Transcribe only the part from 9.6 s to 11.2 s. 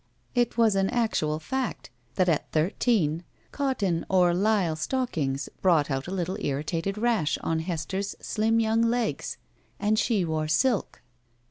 and she wore silk.